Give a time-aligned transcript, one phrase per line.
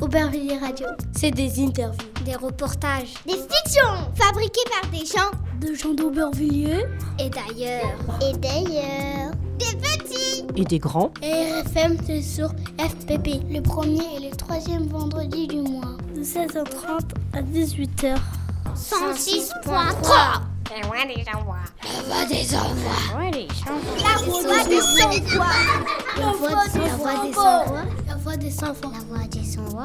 [0.00, 0.86] Aubervilliers Radio.
[1.16, 5.30] C'est des interviews, des reportages, des fictions fabriquées par des gens,
[5.60, 6.84] de gens d'Aubervilliers
[7.18, 7.94] et d'ailleurs.
[8.20, 9.32] Et d'ailleurs.
[9.58, 11.10] Des petits et des grands.
[11.22, 13.42] RFM, c'est sur FPP.
[13.50, 15.96] Le premier et le troisième vendredi du mois.
[16.14, 17.00] De 16h30
[17.32, 18.16] à 18h.
[18.76, 19.52] 106.3
[20.70, 21.56] La voix des envois.
[21.82, 22.92] La voix des envois.
[23.08, 23.96] La voix des envois.
[26.16, 28.07] La voix des La voix des envois.
[28.28, 28.92] La voix des enfants.
[28.92, 29.84] La voix des envois.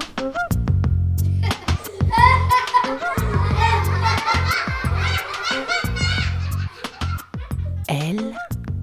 [7.87, 8.35] Elle,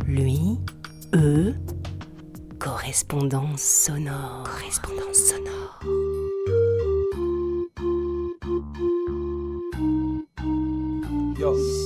[0.07, 0.59] lui,
[1.15, 1.55] eux,
[2.59, 4.45] correspondance sonore.
[4.45, 5.81] Correspondance sonore.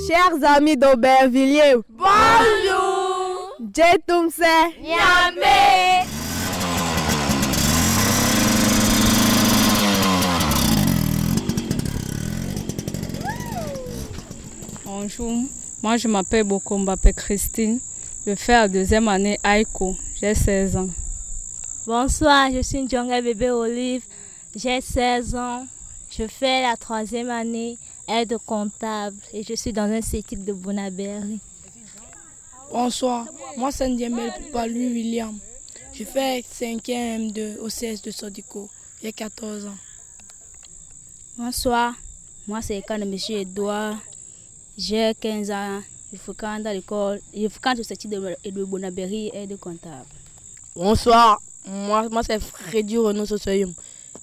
[0.07, 3.57] Chers amis d'Aubervilliers, bonjour.
[3.75, 4.39] Jetumse,
[4.81, 6.14] Niamey.
[15.05, 15.43] Bonjour,
[15.83, 17.79] moi je m'appelle Bokombape Christine.
[18.27, 19.95] Je fais la deuxième année Aiko.
[20.19, 20.89] J'ai 16 ans.
[21.87, 24.03] Bonsoir, je suis Djonga Bébé Olive.
[24.57, 25.67] J'ai 16 ans.
[26.09, 27.77] Je fais la troisième année
[28.09, 31.39] aide comptable et je suis dans un CETIC de Bonaberry.
[32.73, 33.27] Bonsoir,
[33.59, 35.39] moi c'est Ndiemel Palu William.
[35.93, 38.71] Je fais 5e de OCS de Sodico.
[39.03, 39.77] J'ai 14 ans.
[41.37, 41.93] Bonsoir,
[42.49, 43.19] moi c'est Ekan de M.
[43.29, 43.97] Edouard.
[44.77, 45.81] J'ai 15 ans.
[46.13, 47.21] Je fréquente l'école.
[47.33, 50.07] Je fréquente le CETIC de, de Bonaberry aide comptable.
[50.75, 53.73] Bonsoir, moi, moi c'est Freddy Renaud Sosoyum.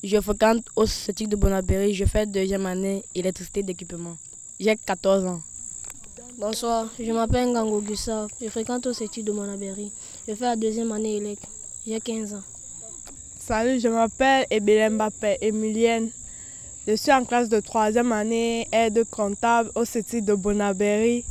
[0.03, 1.93] Je fréquente au CETIC de Bonaberry.
[1.93, 4.17] Je fais deuxième année électricité d'équipement.
[4.59, 5.41] J'ai 14 ans.
[6.37, 8.27] Bonsoir, je m'appelle Ngango Gustave.
[8.41, 9.91] Je fréquente au CETIC de Bonaberry.
[10.27, 11.39] Je fais la deuxième année élec.
[11.87, 12.43] J'ai 15 ans.
[13.39, 16.09] Salut, je m'appelle Ebélem Mbappé Emilienne.
[16.87, 21.23] Je suis en classe de troisième année aide comptable au CETIC de Bonaberry.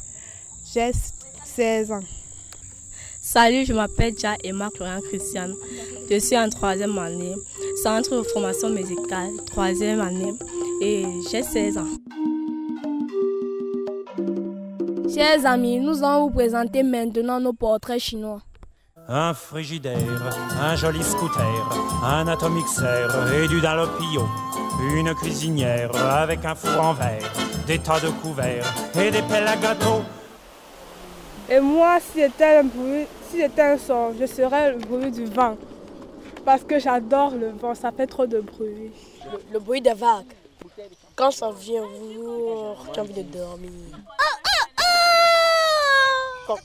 [0.72, 0.92] J'ai
[1.44, 2.04] 16 ans.
[3.20, 5.54] Salut, je m'appelle Dia Emma Florian Christiane.
[6.08, 7.34] Je suis en troisième année,
[7.82, 10.32] centre de formation musicale, troisième année,
[10.80, 11.88] et j'ai 16 ans.
[15.12, 18.40] Chers amis, nous allons vous présenter maintenant nos portraits chinois.
[19.08, 19.98] Un frigidaire,
[20.62, 24.22] un joli scooter, un atomixer et du dalopio,
[24.78, 27.32] une cuisinière avec un four en verre,
[27.66, 30.02] des tas de couverts et des pelles à gâteau.
[31.48, 35.24] Et moi, si j'étais un bruit, si j'étais un son, je serais le bruit du
[35.24, 35.56] vent.
[36.44, 38.92] Parce que j'adore le vent, ça fait trop de bruit.
[39.24, 40.32] Le, le bruit des vagues.
[41.16, 41.82] Quand ça vient,
[42.92, 43.70] tu as envie de dormir.
[44.06, 44.24] Oh,
[46.48, 46.58] oh, oh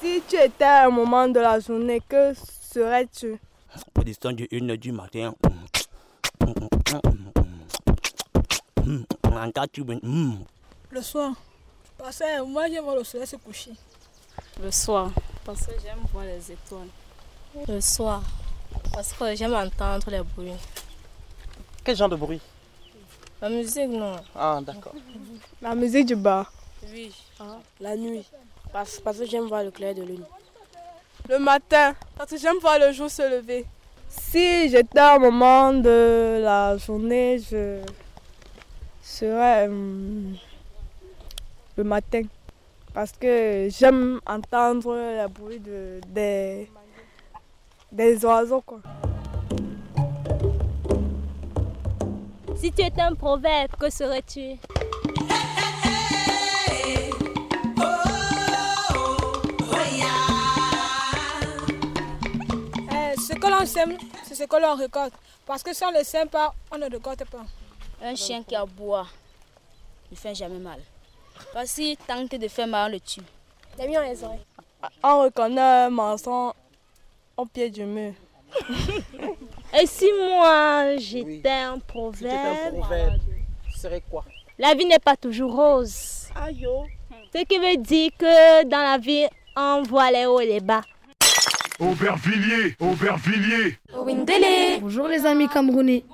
[0.00, 2.34] si tu étais à un moment de la journée, que
[2.72, 3.38] serais-tu?
[3.94, 5.34] Pour distance de 1h du matin.
[10.90, 11.32] Le soir.
[11.98, 13.72] Parce que moi j'aime voir le soleil se coucher.
[14.62, 15.10] Le soir,
[15.44, 16.88] parce que j'aime voir les étoiles.
[17.68, 18.22] Le soir,
[18.92, 20.52] parce que j'aime entendre les bruits.
[21.84, 22.40] Quel genre de bruit?
[23.40, 24.16] La musique, non.
[24.34, 24.94] Ah, d'accord.
[25.60, 26.52] La musique du bar
[26.90, 27.12] Oui.
[27.40, 28.24] Ah, la nuit,
[28.72, 30.24] parce, parce que j'aime voir le clair de lune.
[31.32, 33.64] Le matin, parce que j'aime voir le jour se lever.
[34.06, 37.78] Si j'étais à un moment de la journée, je
[39.00, 40.36] serais hum,
[41.78, 42.24] le matin.
[42.92, 46.70] Parce que j'aime entendre le bruit de, des,
[47.90, 48.60] des oiseaux.
[48.60, 48.82] Quoi.
[52.56, 54.58] Si tu étais un proverbe, que serais-tu?
[63.42, 65.14] Que l'on sème, c'est ce que l'on récolte.
[65.44, 67.44] Parce que si on ne le sème pas, on ne récolte pas.
[68.00, 69.06] Un chien qui aboie
[70.10, 70.78] ne fait jamais mal.
[71.52, 73.20] Parce qu'il tente de faire mal, on le tue.
[73.76, 74.38] T'as mis en les oreilles.
[75.02, 76.52] On reconnaît un mensonge
[77.36, 78.12] au pied du mur.
[79.80, 83.20] Et si moi j'étais un proverbe, proverbe
[83.72, 84.24] ce serait quoi?
[84.58, 86.28] La vie n'est pas toujours rose.
[86.34, 86.66] Aïe
[87.34, 90.82] Ce qui veut dire que dans la vie, on voit les hauts et les bas.
[91.82, 93.76] Aubervilliers, Aubervilliers.
[93.92, 94.78] Windele.
[94.80, 96.04] Bonjour les amis camerounais.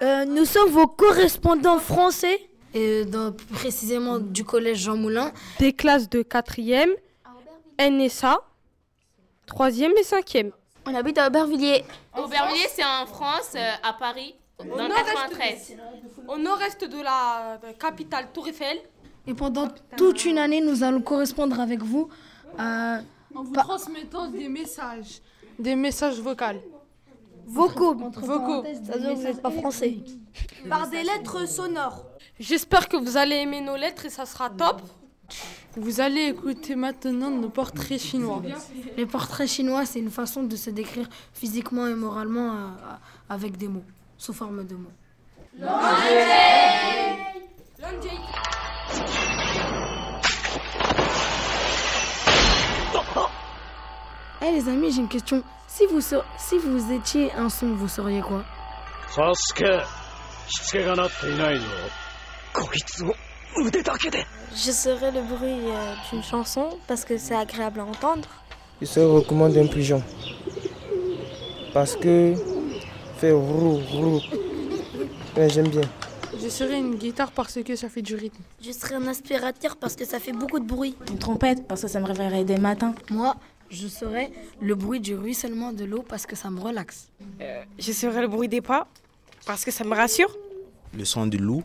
[0.00, 5.30] Euh, nous sommes vos correspondants français, et dans, précisément du collège Jean Moulin.
[5.58, 6.88] Des classes de 4e,
[7.78, 8.40] NSA,
[9.46, 10.52] 3e et 5e.
[10.86, 11.84] On habite à Aubervilliers.
[12.16, 15.76] Aubervilliers, c'est en France, euh, à Paris, dans le 93.
[16.26, 18.78] Au nord-est de la capitale Tour Eiffel,
[19.26, 22.08] Et pendant toute une année, nous allons correspondre avec vous.
[22.58, 22.98] Euh,
[23.34, 25.20] En vous pa- transmettant des messages,
[25.58, 26.44] des messages vocaux.
[27.46, 27.94] vocaux.
[27.94, 28.64] Vocaux.
[28.64, 29.98] Ça veut dire que vous n'êtes pas français.
[30.68, 32.04] Par des lettres sonores.
[32.40, 34.80] J'espère que vous allez aimer nos lettres et ça sera top.
[35.76, 38.42] Vous allez écouter maintenant nos portraits chinois.
[38.96, 42.94] Les portraits chinois, c'est une façon de se décrire physiquement et moralement euh, euh,
[43.28, 43.84] avec des mots,
[44.18, 44.90] sous forme de mots.
[54.40, 55.42] Eh hey, les amis, j'ai une question.
[55.66, 58.44] Si vous, so si vous étiez un son, vous seriez quoi?
[64.54, 68.28] Je serais le bruit euh, d'une chanson parce que c'est agréable à entendre.
[68.80, 70.02] Je serais recommandé un pigeon.
[71.72, 72.34] Parce que
[73.18, 74.20] fait roux, roux.
[75.36, 75.82] Ouais, j'aime bien.
[76.40, 78.42] Je serai une guitare parce que ça fait du rythme.
[78.62, 80.94] Je serais un aspirateur parce que ça fait beaucoup de bruit.
[81.10, 82.94] Une trompette parce que ça me réveillerait dès le matin.
[83.10, 83.34] Moi,
[83.70, 84.30] je serais
[84.60, 87.08] le bruit du ruissellement de l'eau parce que ça me relaxe.
[87.78, 88.86] Je serai le bruit des pas
[89.46, 90.34] parce que ça me rassure.
[90.96, 91.64] Le son du loup,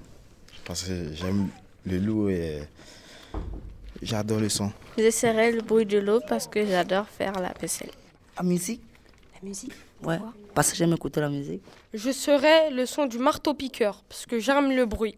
[0.66, 1.48] parce que j'aime
[1.86, 2.64] le loup et
[4.02, 4.72] j'adore le son.
[4.98, 7.92] Je serais le bruit de l'eau parce que j'adore faire la vaisselle.
[8.38, 8.82] La musique
[9.36, 9.74] La musique
[10.06, 10.20] Ouais,
[10.54, 11.62] parce que j'aime écouter la musique.
[11.94, 15.18] Je serai le son du marteau-piqueur parce que j'aime le bruit.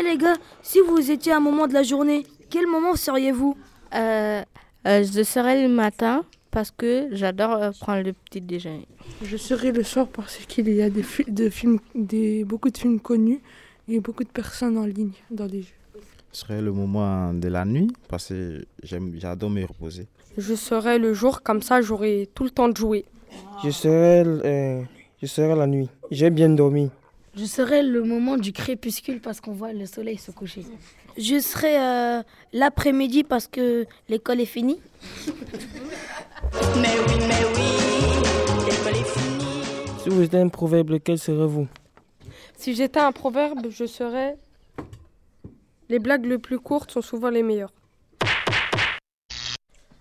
[0.00, 3.56] Eh les gars, si vous étiez à un moment de la journée, quel moment seriez-vous
[3.92, 4.42] Euh,
[4.86, 8.86] euh, je serai le matin parce que j'adore euh, prendre le petit déjeuner.
[9.22, 12.78] Je serai le soir parce qu'il y a des, fi- de films, des, beaucoup de
[12.78, 13.40] films connus
[13.88, 15.74] et beaucoup de personnes en ligne dans des jeux.
[16.30, 20.06] Ce serait le moment de la nuit, parce que j'aime, j'adore me reposer.
[20.38, 23.04] Je serai le jour, comme ça j'aurai tout le temps de jouer.
[23.64, 24.82] Je serai, euh,
[25.20, 25.88] je serai la nuit.
[26.12, 26.90] J'ai bien dormi.
[27.36, 30.64] Je serai le moment du crépuscule parce qu'on voit le soleil se coucher.
[31.16, 32.22] Je serai euh,
[32.52, 34.80] l'après-midi parce que l'école est finie.
[36.76, 37.68] Mais oui, mais oui,
[38.66, 39.62] l'école est finie.
[40.02, 41.68] Si vous étiez un proverbe, lequel serez-vous?
[42.56, 44.36] Si j'étais un proverbe, je serais
[45.88, 47.72] les blagues les plus courtes sont souvent les meilleures.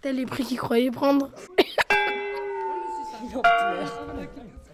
[0.01, 1.29] T'as les prix qu'ils croyaient prendre.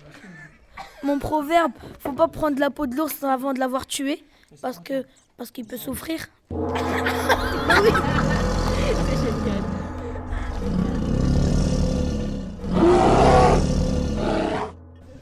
[1.05, 4.23] Mon proverbe, faut pas prendre la peau de l'ours avant de l'avoir tué,
[4.59, 5.05] parce que
[5.37, 6.27] parce qu'il peut souffrir.
[6.49, 7.89] Bah oui.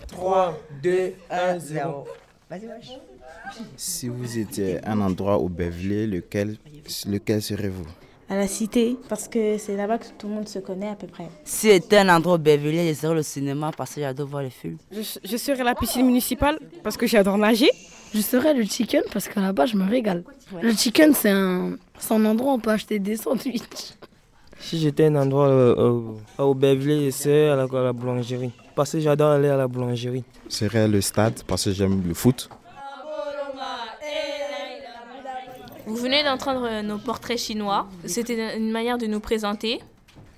[0.08, 2.08] 3, 2, 1, 0.
[2.50, 2.92] Vas-y, wesh.
[3.76, 6.56] Si vous étiez un endroit au Beverly, lequel,
[7.08, 7.88] lequel serez-vous
[8.30, 11.08] À la cité, parce que c'est là-bas que tout le monde se connaît à peu
[11.08, 11.28] près.
[11.44, 14.50] Si c'était un endroit au Beverly, je serais le cinéma parce que j'adore voir les
[14.50, 14.78] films.
[14.92, 17.70] Je, je serai la piscine municipale parce que j'adore nager.
[18.16, 20.24] Je serai le chicken parce que là-bas je me régale.
[20.62, 23.94] Le chicken c'est un, c'est un endroit où on peut acheter des sandwichs.
[24.60, 25.76] Si j'étais un endroit euh,
[26.40, 28.52] euh, au Beverly, serais à la, à la boulangerie.
[28.76, 30.24] Parce que j'adore aller à la boulangerie.
[30.48, 32.50] Ce serait le stade, parce que j'aime le foot.
[35.86, 37.88] Vous venez d'entendre euh, nos portraits chinois.
[38.06, 39.82] C'était une manière de nous présenter.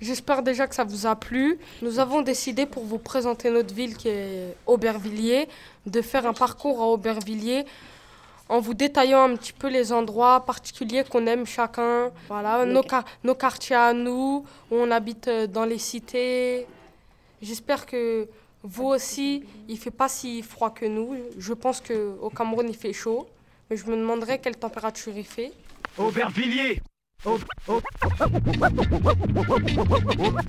[0.00, 1.58] J'espère déjà que ça vous a plu.
[1.82, 5.48] Nous avons décidé pour vous présenter notre ville qui est Aubervilliers,
[5.86, 7.64] de faire un parcours à Aubervilliers
[8.48, 12.10] en vous détaillant un petit peu les endroits particuliers qu'on aime chacun.
[12.28, 12.82] Voilà, nos,
[13.24, 16.66] nos quartiers à nous, où on habite euh, dans les cités.
[17.42, 18.28] J'espère que
[18.62, 21.16] vous aussi, il fait pas si froid que nous.
[21.38, 23.26] Je pense qu'au Cameroun, il fait chaud.
[23.70, 25.52] Mais je me demanderais quelle température il fait.
[25.98, 26.80] Aubervilliers
[27.24, 27.80] Au- au-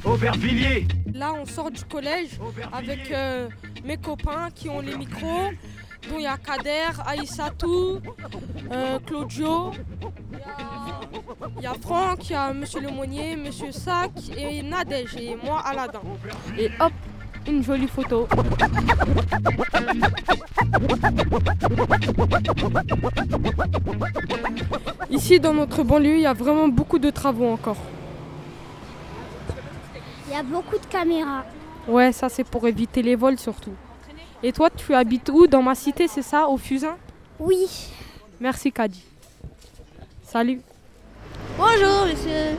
[0.06, 2.32] Aubervilliers Là, on sort du collège
[2.74, 3.48] avec euh,
[3.84, 5.50] mes copains qui ont les micros,
[6.10, 8.00] dont il y a Kader, Aïssatou,
[8.72, 9.72] euh, Claudio,
[10.32, 11.00] il y a-
[11.58, 15.62] il y, a Franck, il y a Monsieur Lemonnier, Monsieur Sac et Nadège et moi
[15.62, 16.02] Aladin.
[16.58, 16.92] Et hop,
[17.48, 18.28] une jolie photo.
[25.10, 27.78] Ici, dans notre banlieue, il y a vraiment beaucoup de travaux encore.
[30.28, 31.46] Il y a beaucoup de caméras.
[31.88, 33.74] Ouais, ça c'est pour éviter les vols surtout.
[34.44, 36.98] Et toi, tu habites où Dans ma cité, c'est ça, au Fusain?
[37.40, 37.68] Oui.
[38.40, 39.04] Merci Kadi.
[40.24, 40.62] Salut.
[41.58, 42.58] Bonjour monsieur.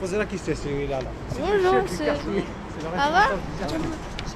[0.00, 0.98] Posez la question, celui-là.
[1.00, 1.08] Là.
[1.38, 2.06] Bonjour monsieur.
[2.06, 3.24] Ça va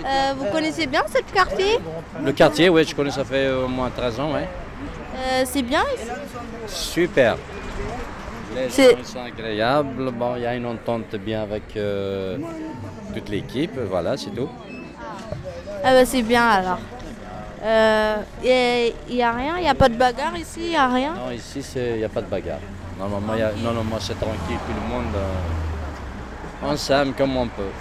[0.05, 1.79] Euh, Vous connaissez bien ce quartier
[2.25, 4.49] Le quartier, oui, je connais, ça fait au moins 13 ans, ouais.
[5.17, 6.09] Euh, C'est bien ici
[6.67, 7.37] Super.
[8.57, 12.37] Les C'est- gens sont agréables, bon, il y a une entente bien avec euh,
[13.15, 14.49] toute l'équipe, voilà, c'est tout.
[15.85, 16.79] Ah bah c'est bien alors.
[17.65, 20.89] Euh, Il n'y a rien, il n'y a pas de bagarre ici, il n'y a
[20.89, 21.15] rien?
[21.15, 22.59] Non, ici, il n'y a pas de bagarre.
[22.99, 25.33] Normalement, y a- normalement c'est tranquille, tout le monde, euh,
[26.71, 27.73] on s'aime comme on peut.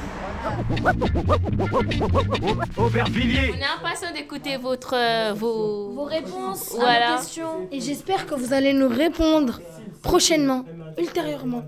[2.78, 5.92] Aubervilliers On est impatient d'écouter votre, euh, vos...
[5.92, 7.12] Vos réponses à Voilà.
[7.12, 7.68] nos questions.
[7.72, 9.62] Et j'espère que vous allez nous répondre
[10.02, 10.66] prochainement,
[10.98, 11.64] ultérieurement.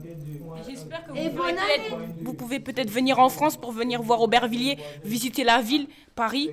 [0.68, 4.22] J'espère que Et vous, pourrez peut-être- vous pouvez peut-être venir en France pour venir voir
[4.22, 6.50] Aubervilliers, visiter la ville, Paris.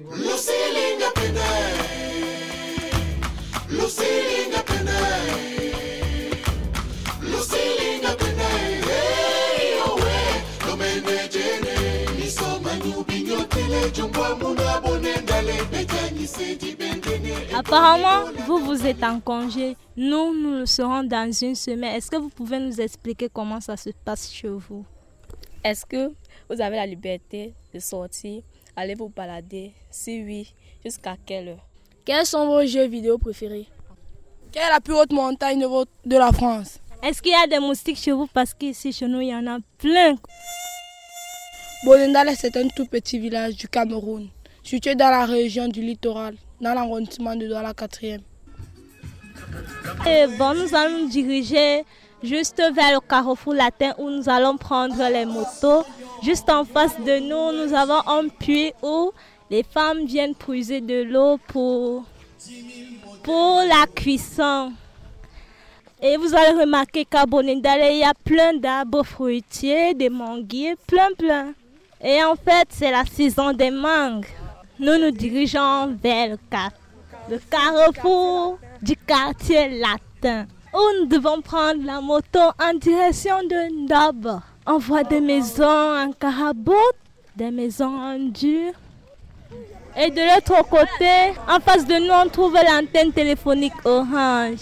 [17.55, 19.77] Apparemment, vous, vous êtes en congé.
[19.97, 21.95] Nous, nous le serons dans une semaine.
[21.97, 24.85] Est-ce que vous pouvez nous expliquer comment ça se passe chez vous?
[25.65, 26.09] Est-ce que
[26.49, 28.43] vous avez la liberté de sortir,
[28.77, 29.73] aller vous balader?
[29.91, 30.55] Si oui,
[30.85, 31.67] jusqu'à quelle heure?
[32.05, 33.67] Quels sont vos jeux vidéo préférés?
[34.53, 36.79] Quelle est la plus haute montagne de, votre- de la France?
[37.03, 38.27] Est-ce qu'il y a des moustiques chez vous?
[38.27, 40.17] Parce qu'ici, chez nous, il y en a plein.
[41.83, 44.29] Bonendale, c'est un tout petit village du Cameroun,
[44.63, 48.21] situé dans la région du littoral, dans l'arrondissement de Douala 4e.
[50.07, 51.85] Et bon, nous allons nous diriger
[52.23, 55.87] juste vers le carrefour latin où nous allons prendre les motos.
[56.23, 59.13] Juste en face de nous, nous avons un puits où
[59.51, 62.05] les femmes viennent puiser de l'eau pour,
[63.23, 64.73] pour la cuisson.
[66.03, 71.09] Et vous allez remarquer qu'à Bonendale, il y a plein d'arbres fruitiers, des manguiers, plein
[71.17, 71.55] plein.
[72.03, 74.27] Et en fait, c'est la saison des mangues.
[74.79, 76.71] Nous nous dirigeons vers le, car-
[77.29, 84.43] le carrefour du quartier latin, où nous devons prendre la moto en direction de Ndaba.
[84.67, 86.97] On voit des maisons en carabote,
[87.37, 88.73] des maisons en dur.
[89.97, 94.61] Et de l'autre côté, en face de nous, on trouve l'antenne téléphonique orange.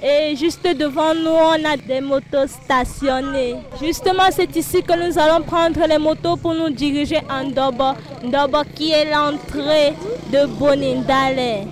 [0.00, 3.56] Et juste devant nous, on a des motos stationnées.
[3.82, 7.94] Justement, c'est ici que nous allons prendre les motos pour nous diriger en Ndobo.
[8.22, 9.94] Ndobo qui est l'entrée
[10.32, 11.66] de Bonindale.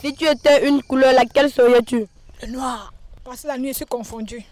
[0.00, 2.06] Si tu étais une couleur, laquelle serais-tu?
[2.42, 2.92] Le noir.
[3.24, 4.42] Parce que la nuit, je suis confondue.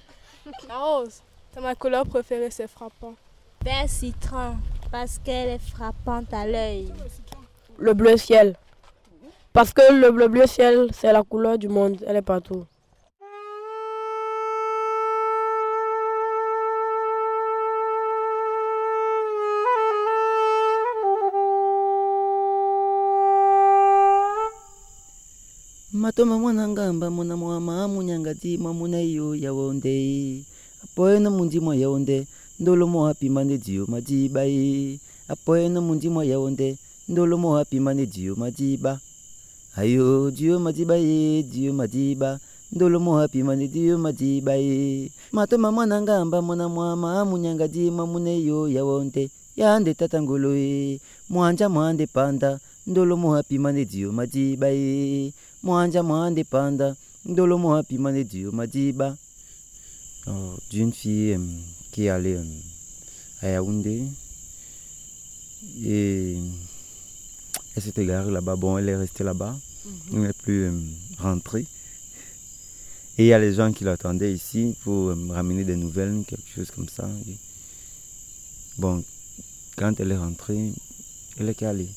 [0.69, 1.23] La rose.
[1.53, 3.15] C'est ma couleur préférée, c'est frappant.
[3.65, 4.57] Vert citron,
[4.91, 6.93] parce qu'elle est frappante à l'œil.
[7.79, 8.55] Le bleu ciel.
[9.53, 12.03] Parce que le bleu, bleu ciel, c'est la couleur du monde.
[12.07, 12.65] Elle est partout.
[25.93, 30.45] matoma mwana mwama munyangati mwamuna iyo yawonde
[30.85, 31.77] apoena mundi mwa
[32.61, 34.99] ndolo mo apima nde dio madiba e
[35.29, 36.77] apoye no mundimo yawo nde
[37.09, 39.01] ndolo mo apima nde dio madiba
[39.77, 42.41] ayo dio madiba e dio madiba
[42.73, 48.41] ndolo mo apima nde dio madiba e matoma mwana ngamba mwana mwama amunyanga dima mune
[48.43, 49.31] yo yawo nde.
[49.57, 52.61] Yande tata ngolo e mwanja mwande panda.
[52.87, 55.33] Ndolo mo apima nde dio madiba e
[55.63, 56.97] mwanja mwande panda.
[57.25, 59.17] Ndolo mo apima nde dio madiba
[60.27, 61.39] oh, d'une fille
[61.97, 62.43] qui euh,
[63.41, 64.03] à Yaoundé
[65.83, 66.37] et
[67.75, 68.55] elle s'est égarée là-bas.
[68.57, 69.57] Bon, elle est restée là-bas.
[70.13, 70.79] Elle n'est plus euh,
[71.19, 71.65] rentrée.
[73.17, 76.23] Et il y a les gens qui l'attendaient ici pour euh, me ramener des nouvelles,
[76.29, 77.09] quelque chose comme ça.
[77.29, 77.39] Et
[78.77, 79.03] bon,
[79.77, 80.73] quand elle est rentrée,
[81.39, 81.89] elle est calée.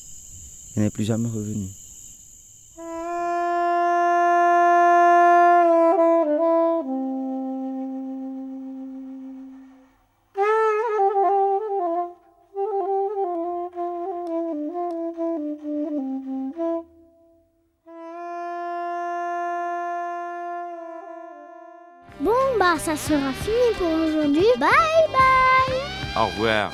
[0.76, 1.68] Elle n'est plus jamais revenue.
[22.84, 24.46] Ça sera fini pour aujourd'hui.
[24.58, 24.68] Bye
[25.12, 26.72] bye Au revoir.